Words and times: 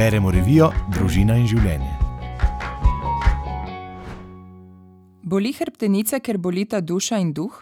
Beremo 0.00 0.30
revijo 0.32 0.70
Družina 0.88 1.34
in 1.36 1.42
življenje. 1.44 1.90
Boli 5.20 5.50
hrbtenica, 5.52 6.22
ker 6.24 6.38
bolita 6.40 6.78
duša 6.80 7.18
in 7.20 7.34
duh? 7.36 7.58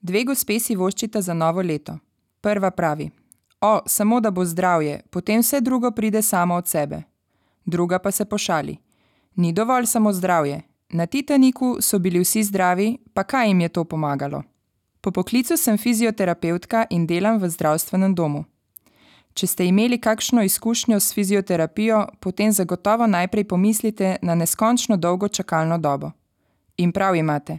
Dve 0.00 0.22
gospe 0.30 0.56
si 0.56 0.72
voščita 0.72 1.20
za 1.20 1.34
novo 1.36 1.60
leto. 1.60 1.98
Prva 2.40 2.70
pravi: 2.72 3.10
O, 3.60 3.82
samo 3.86 4.22
da 4.24 4.30
bo 4.30 4.46
zdravje, 4.48 5.02
potem 5.10 5.42
vse 5.44 5.60
drugo 5.60 5.90
pride 5.90 6.22
samo 6.22 6.56
od 6.56 6.68
sebe. 6.68 7.02
Druga 7.64 7.98
pa 7.98 8.10
se 8.10 8.24
pošali: 8.24 8.78
Ni 9.36 9.52
dovolj 9.52 9.90
samo 9.92 10.12
zdravje. 10.12 10.62
Na 10.96 11.06
Titaniku 11.06 11.76
so 11.80 11.98
bili 11.98 12.24
vsi 12.24 12.46
zdravi, 12.48 12.96
pa 13.12 13.24
kaj 13.24 13.48
jim 13.48 13.60
je 13.60 13.68
to 13.68 13.84
pomagalo? 13.84 14.42
Po 15.00 15.10
poklicu 15.10 15.60
sem 15.60 15.76
fizioterapeutka 15.76 16.86
in 16.90 17.06
delam 17.06 17.36
v 17.38 17.52
zdravstvenem 17.52 18.14
domu. 18.14 18.44
Če 19.34 19.46
ste 19.46 19.66
imeli 19.66 19.98
kakšno 20.00 20.42
izkušnjo 20.42 21.00
s 21.00 21.14
fizioterapijo, 21.14 22.06
potem 22.20 22.52
zagotovo 22.52 23.06
najprej 23.06 23.44
pomislite 23.44 24.16
na 24.22 24.34
neskončno 24.34 24.96
dolgo 24.96 25.28
čakalno 25.28 25.78
dobo. 25.78 26.10
In 26.76 26.92
prav 26.92 27.16
imate. 27.16 27.58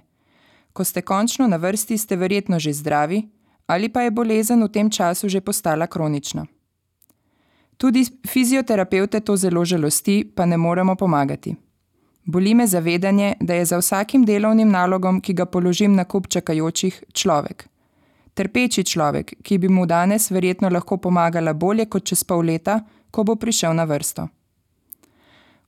Ko 0.73 0.83
ste 0.83 1.02
končno 1.02 1.47
na 1.47 1.57
vrsti, 1.57 1.97
ste 1.97 2.16
verjetno 2.16 2.59
že 2.59 2.73
zdravi, 2.73 3.23
ali 3.67 3.89
pa 3.89 4.02
je 4.02 4.11
bolezen 4.11 4.63
v 4.63 4.70
tem 4.70 4.89
času 4.89 5.30
že 5.30 5.41
postala 5.41 5.88
kronična. 5.88 6.45
Tudi 7.77 8.05
fizioterapeute 8.27 9.19
to 9.19 9.35
zelo 9.38 9.66
žalosti, 9.66 10.31
pa 10.35 10.45
ne 10.45 10.58
moremo 10.58 10.95
pomagati. 10.95 11.55
Boli 12.25 12.53
me 12.53 12.67
zavedanje, 12.67 13.33
da 13.39 13.53
je 13.53 13.66
za 13.66 13.77
vsakim 13.77 14.25
delovnim 14.25 14.69
nalogom, 14.69 15.21
ki 15.21 15.33
ga 15.33 15.45
položim 15.45 15.95
na 15.95 16.05
kup 16.05 16.27
čakajočih, 16.27 17.03
človek. 17.13 17.67
Trpeči 18.33 18.83
človek, 18.83 19.35
ki 19.45 19.57
bi 19.57 19.69
mu 19.69 19.85
danes 19.85 20.31
verjetno 20.31 20.69
lahko 20.69 20.97
pomagala 20.97 21.53
bolje 21.53 21.85
kot 21.85 22.05
čez 22.05 22.23
pol 22.23 22.41
leta, 22.45 22.79
ko 23.11 23.23
bo 23.23 23.35
prišel 23.35 23.75
na 23.77 23.85
vrsto. 23.85 24.27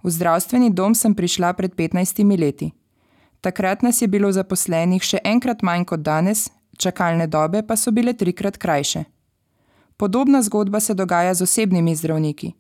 V 0.01 0.09
zdravstveni 0.09 0.71
dom 0.73 0.95
sem 0.97 1.13
prišla 1.13 1.53
pred 1.53 1.73
15 1.73 2.25
leti. 2.39 2.73
Takrat 3.41 3.81
nas 3.81 4.01
je 4.01 4.07
bilo 4.07 4.31
zaposlenih 4.31 5.01
še 5.01 5.21
enkrat 5.21 5.61
manj 5.61 5.85
kot 5.85 6.01
danes, 6.01 6.49
čakalne 6.77 7.27
dobe 7.27 7.61
pa 7.61 7.77
so 7.77 7.93
bile 7.93 8.13
trikrat 8.13 8.57
krajše. 8.57 9.05
Podobna 9.97 10.41
zgodba 10.41 10.79
se 10.79 10.93
dogaja 10.93 11.33
z 11.33 11.45
osebnimi 11.45 11.95
zdravniki. 11.95 12.53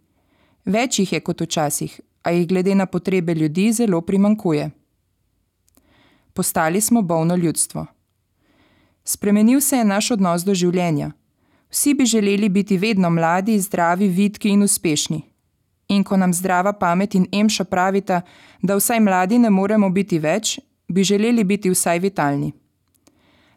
Več 0.65 0.99
jih 0.99 1.13
je 1.13 1.19
kot 1.19 1.41
včasih, 1.41 1.99
a 2.23 2.31
jih 2.31 2.47
glede 2.47 2.75
na 2.75 2.85
potrebe 2.85 3.33
ljudi 3.33 3.71
zelo 3.73 4.01
primankuje. 4.01 4.69
Postali 6.33 6.81
smo 6.81 7.01
bolno 7.01 7.35
ljudstvo. 7.35 7.94
Spremenil 9.05 9.61
se 9.61 9.77
je 9.77 9.85
naš 9.85 10.11
odnos 10.11 10.43
do 10.43 10.53
življenja. 10.53 11.11
Vsi 11.69 11.93
bi 11.93 12.05
želeli 12.05 12.49
biti 12.49 12.77
vedno 12.77 13.09
mladi, 13.09 13.59
zdravi, 13.59 14.07
vidki 14.09 14.49
in 14.49 14.63
uspešni. 14.63 15.21
In 15.89 16.03
ko 16.03 16.17
nam 16.17 16.33
zdrava 16.33 16.73
pamet 16.73 17.15
in 17.15 17.27
emša 17.31 17.63
pravita, 17.63 18.21
da 18.61 18.75
vsaj 18.75 18.99
mladi 18.99 19.37
ne 19.39 19.49
moremo 19.49 19.89
biti 19.89 20.19
več, 20.19 20.59
bi 20.87 21.03
želeli 21.03 21.43
biti 21.43 21.69
vsaj 21.69 21.99
vitalni. 21.99 22.53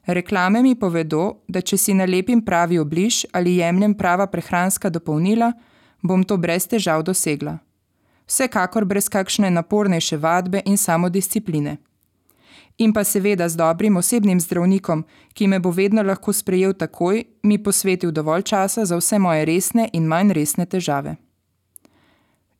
Reklame 0.06 0.62
mi 0.62 0.74
povedo, 0.74 1.40
da 1.48 1.60
če 1.60 1.76
si 1.76 1.94
nalepim 1.94 2.44
pravi 2.44 2.78
obliž 2.78 3.24
ali 3.32 3.56
jemljem 3.56 3.94
prava 3.94 4.26
prehranska 4.26 4.90
dopolnila, 4.90 5.52
bom 6.02 6.24
to 6.24 6.36
brez 6.36 6.68
težav 6.68 7.02
dosegla 7.02 7.58
vsekakor 8.28 8.84
brez 8.84 9.08
kakšne 9.08 9.50
napornejše 9.50 10.16
vadbe 10.16 10.62
in 10.64 10.76
samodiscipline. 10.76 11.76
In 12.78 12.92
pa 12.92 13.04
seveda 13.04 13.48
z 13.48 13.56
dobrim 13.56 13.96
osebnim 13.96 14.40
zdravnikom, 14.40 15.04
ki 15.34 15.46
me 15.46 15.58
bo 15.58 15.70
vedno 15.70 16.02
lahko 16.02 16.32
sprejel 16.32 16.74
takoj, 16.78 17.24
mi 17.42 17.58
posvetil 17.62 18.12
dovolj 18.12 18.42
časa 18.42 18.84
za 18.84 18.96
vse 18.96 19.18
moje 19.18 19.44
resne 19.44 19.88
in 19.92 20.06
manj 20.06 20.32
resne 20.32 20.66
težave. 20.66 21.16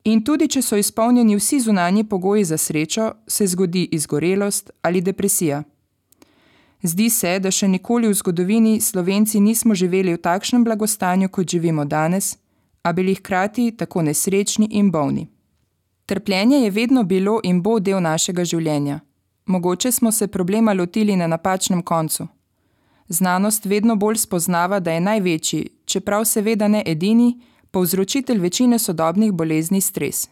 In 0.05 0.25
tudi, 0.25 0.49
če 0.49 0.63
so 0.63 0.77
izpolnjeni 0.77 1.37
vsi 1.37 1.61
zunanji 1.61 2.05
pogoji 2.05 2.45
za 2.45 2.59
srečo, 2.59 3.13
se 3.27 3.47
zgodi 3.47 3.89
izgorelost 3.93 4.71
ali 4.83 5.01
depresija. 5.01 5.63
Zdi 6.83 7.11
se, 7.11 7.39
da 7.39 7.51
še 7.51 7.69
nikoli 7.69 8.09
v 8.09 8.15
zgodovini 8.15 8.81
Slovenci 8.81 9.41
nismo 9.41 9.75
živeli 9.75 10.15
v 10.15 10.23
takšnem 10.23 10.65
blagostanju, 10.65 11.29
kot 11.29 11.51
živimo 11.51 11.85
danes, 11.85 12.37
a 12.83 12.93
bili 12.93 13.15
hkrati 13.15 13.73
tako 13.77 14.03
nesrečni 14.03 14.69
in 14.71 14.91
bolni. 14.91 15.29
Trpljenje 16.07 16.63
je 16.65 16.71
vedno 16.71 17.03
bilo 17.05 17.41
in 17.45 17.63
bo 17.63 17.79
del 17.79 18.01
našega 18.01 18.45
življenja. 18.45 19.01
Mogoče 19.49 19.93
smo 19.93 20.13
se 20.13 20.27
problema 20.27 20.73
lotili 20.73 21.17
na 21.17 21.27
napačnem 21.27 21.83
koncu. 21.83 22.27
Znanost 23.09 23.65
vedno 23.65 23.97
bolj 23.97 24.17
spoznava, 24.17 24.81
da 24.81 24.93
je 24.93 25.01
največji, 25.01 25.69
čeprav 25.85 26.25
seveda 26.25 26.69
ne 26.69 26.83
edini, 26.87 27.41
povzročitelj 27.71 28.39
večine 28.39 28.79
sodobnih 28.79 29.33
bolezni 29.33 29.81
stres. 29.81 30.29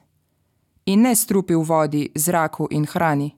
In 0.86 1.00
ne 1.00 1.14
strupi 1.14 1.54
v 1.54 1.62
vodi, 1.62 2.10
zraku 2.14 2.68
in 2.70 2.84
hrani. 2.84 3.30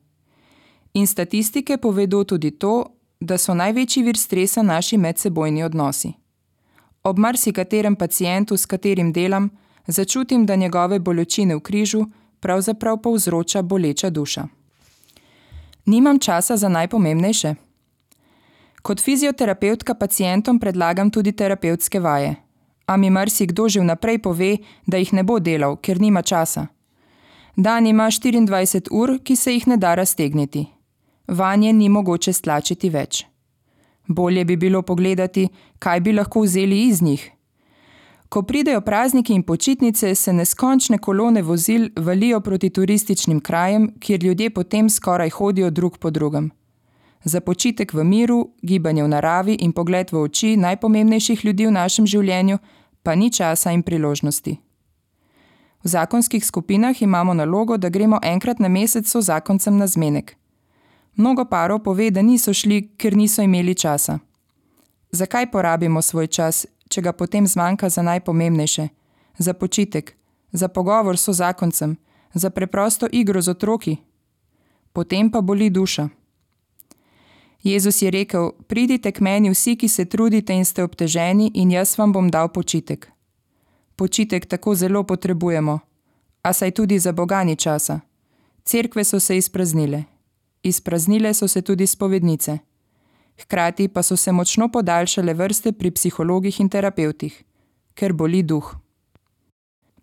In 0.95 1.07
statistike 1.07 1.77
povedo 1.77 2.25
tudi 2.25 2.51
to, 2.51 2.85
da 3.21 3.39
so 3.39 3.55
največji 3.55 4.03
vir 4.03 4.17
stresa 4.17 4.63
naši 4.63 4.97
medsebojni 4.97 5.63
odnosi. 5.63 6.13
Ob 7.03 7.19
marsikaterem 7.19 7.97
pacijentu, 7.97 8.57
s 8.57 8.67
katerim 8.67 9.13
delam, 9.13 9.51
začutim, 9.87 10.47
da 10.47 10.57
njegove 10.57 10.99
bolečine 10.99 11.57
v 11.57 11.61
križu 11.61 12.07
pravzaprav 12.41 12.97
povzroča 13.03 13.63
boleča 13.63 14.11
duša. 14.11 14.58
Nimam 15.89 16.19
časa 16.21 16.57
za 16.57 16.69
najpomembnejše. 16.69 17.55
Kot 18.83 19.01
fizioterapeutka 19.01 19.95
pacijentom 19.95 20.59
predlagam 20.61 21.11
tudi 21.11 21.33
terapevtske 21.33 22.01
vaje, 22.01 22.35
a 22.87 22.97
mi 22.97 23.11
marsikdo 23.11 23.69
že 23.69 23.81
vnaprej 23.81 24.19
pove, 24.19 24.57
da 24.87 25.01
jih 25.01 25.13
ne 25.13 25.23
bo 25.23 25.39
delal, 25.41 25.77
ker 25.81 26.01
nima 26.01 26.23
časa. 26.23 26.67
Dan 27.57 27.87
ima 27.87 28.11
24 28.13 28.93
ur, 28.93 29.19
ki 29.25 29.37
se 29.37 29.53
jih 29.53 29.67
ne 29.67 29.77
da 29.77 29.95
raztegniti. 29.95 30.67
Vanje 31.29 31.73
ni 31.73 31.89
mogoče 31.89 32.33
stlačiti 32.33 32.91
več. 32.91 33.25
Bolje 34.07 34.45
bi 34.45 34.57
bilo 34.57 34.83
pogledati, 34.83 35.49
kaj 35.79 36.01
bi 36.01 36.13
lahko 36.13 36.41
vzeli 36.45 36.83
iz 36.89 37.03
njih, 37.03 37.31
Ko 38.29 38.43
pridejo 38.43 38.81
prazniki 38.81 39.33
in 39.35 39.43
počitnice, 39.43 40.15
se 40.15 40.33
neskončne 40.33 40.99
kolone 40.99 41.43
vozil 41.43 41.89
valijo 41.97 42.41
proti 42.41 42.71
turističnim 42.71 43.41
krajem, 43.41 43.93
kjer 44.01 44.25
ljudje 44.25 44.51
potem 44.51 44.91
skoraj 44.91 45.31
hodijo 45.31 45.71
drug 45.71 45.99
po 45.99 46.11
drugem. 46.11 46.51
Za 47.25 47.41
počitek 47.41 47.93
v 47.93 48.05
miru, 48.05 48.51
gibanje 48.63 49.03
v 49.05 49.09
naravi 49.09 49.55
in 49.55 49.73
pogled 49.73 50.13
v 50.13 50.21
oči 50.23 50.57
najpomembnejših 50.57 51.45
ljudi 51.45 51.67
v 51.67 51.71
našem 51.71 52.07
življenju, 52.07 52.59
pa 53.03 53.15
ni 53.15 53.31
časa 53.33 53.73
in 53.73 53.83
priložnosti. 53.83 54.59
V 55.85 55.89
zakonskih 55.89 56.45
skupinah 56.45 57.03
imamo 57.03 57.35
nalogo, 57.35 57.77
da 57.77 57.89
gremo 57.89 58.19
enkrat 58.23 58.61
na 58.61 58.69
mesec 58.69 59.09
so 59.09 59.21
zakoncem 59.21 59.79
na 59.79 59.87
zmenek. 59.87 60.37
Mnogo 61.17 61.45
parov 61.45 61.83
pove, 61.83 62.11
da 62.11 62.23
niso 62.23 62.53
šli, 62.53 62.91
ker 62.99 63.17
niso 63.17 63.43
imeli 63.43 63.75
časa. 63.75 64.19
Zakaj 65.11 65.51
porabimo 65.51 66.03
svoj 66.03 66.27
čas 66.27 66.67
če 66.89 67.03
ga 67.03 67.13
potem 67.13 67.47
zmanjka 67.47 67.89
za 67.89 68.03
najpomembnejše: 68.03 68.89
za 69.39 69.53
počitek, 69.55 70.17
za 70.53 70.69
pogovor 70.69 71.19
s 71.19 71.29
zakoncem, 71.29 71.97
za 72.35 72.51
preprosto 72.51 73.07
igro 73.13 73.43
z 73.43 73.49
otroki. 73.49 73.97
Potem 74.93 75.31
pa 75.31 75.41
boli 75.41 75.71
duša. 75.71 76.09
Jezus 77.63 78.03
je 78.03 78.11
rekel: 78.11 78.51
Pridite 78.67 79.13
k 79.13 79.21
meni 79.21 79.51
vsi, 79.51 79.77
ki 79.77 79.89
se 79.89 80.05
trudite 80.05 80.55
in 80.55 80.65
ste 80.65 80.83
obteženi, 80.83 81.51
in 81.55 81.71
jaz 81.71 81.99
vam 81.99 82.13
bom 82.13 82.31
dal 82.31 82.49
počitek. 82.49 83.11
Počitek 83.97 84.47
tako 84.47 84.75
zelo 84.75 85.03
potrebujemo, 85.03 85.79
a 86.43 86.53
saj 86.53 86.71
tudi 86.71 86.99
za 86.99 87.13
bogani 87.13 87.57
časa. 87.57 88.01
Cerkve 88.65 89.05
so 89.05 89.21
se 89.21 89.37
izpraznile, 89.37 90.05
izpraznile 90.63 91.35
so 91.35 91.49
se 91.49 91.63
tudi 91.63 91.87
spovednice 91.87 92.59
hkrati 93.41 93.89
pa 93.89 94.03
so 94.03 94.17
se 94.17 94.33
močno 94.33 94.69
podaljšale 94.69 95.35
vrste 95.35 95.73
pri 95.73 95.91
psihologih 95.91 96.61
in 96.61 96.69
terapeutih, 96.69 97.45
ker 97.95 98.13
boli 98.13 98.43
duh. 98.43 98.75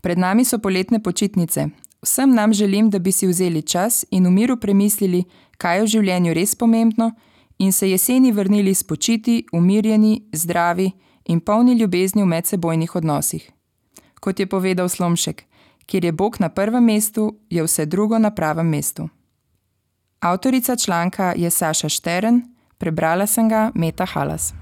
Pred 0.01 0.17
nami 0.17 0.45
so 0.45 0.59
poletne 0.59 1.03
počitnice. 1.03 1.67
Vsem 2.01 2.33
nam 2.35 2.53
želim, 2.53 2.89
da 2.89 2.99
bi 2.99 3.11
si 3.11 3.27
vzeli 3.27 3.61
čas 3.61 4.05
in 4.11 4.27
v 4.27 4.31
miru 4.31 4.57
premislili, 4.57 5.23
kaj 5.57 5.77
je 5.77 5.83
v 5.83 5.87
življenju 5.87 6.33
res 6.33 6.55
pomembno, 6.55 7.11
in 7.57 7.71
se 7.71 7.89
jeseni 7.89 8.31
vrnili 8.31 8.73
spočiti, 8.73 9.45
umirjeni, 9.53 10.23
zdravi 10.33 10.91
in 11.25 11.39
polni 11.39 11.73
ljubezni 11.73 12.21
v 12.21 12.25
medsebojnih 12.25 12.95
odnosih. 12.95 13.51
Kot 14.19 14.39
je 14.39 14.45
povedal 14.45 14.89
Slomšek, 14.89 15.43
kjer 15.85 16.05
je 16.05 16.11
Bog 16.11 16.37
na 16.39 16.49
prvem 16.49 16.83
mestu, 16.83 17.39
je 17.49 17.63
vse 17.63 17.85
drugo 17.85 18.19
na 18.19 18.31
pravem 18.31 18.69
mestu. 18.69 19.09
Avtorica 20.19 20.75
članka 20.75 21.33
je 21.35 21.49
Saša 21.49 21.89
Štern, 21.89 22.41
Prebrala 22.77 23.27
sem 23.27 23.47
ga 23.47 23.71
Meta 23.73 24.03
Halas. 24.03 24.53